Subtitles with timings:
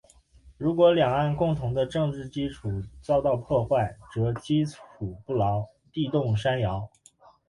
[0.57, 4.81] 如果两岸共同的政治基础遭到破坏，则基础
[5.27, 6.89] 不牢，地动山摇。